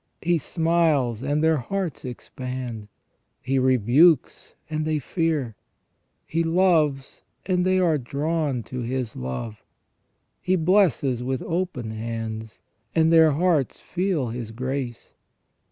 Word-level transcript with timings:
He 0.23 0.39
smiles 0.39 1.21
and 1.21 1.43
their 1.43 1.57
hearts 1.57 2.05
expand; 2.05 2.87
He 3.39 3.59
rebukes, 3.59 4.55
and 4.67 4.83
they 4.83 4.97
fear. 4.97 5.55
He 6.25 6.41
loves, 6.41 7.21
and 7.45 7.63
they 7.63 7.77
are 7.77 7.99
drawn 7.99 8.63
to 8.63 8.79
His 8.81 9.15
love. 9.15 9.63
He 10.41 10.55
blesses 10.55 11.21
with 11.21 11.43
open 11.43 11.91
hands, 11.91 12.61
and 12.95 13.13
their 13.13 13.33
hearts 13.33 13.79
feel 13.79 14.29
His 14.29 14.49
grace. 14.49 15.11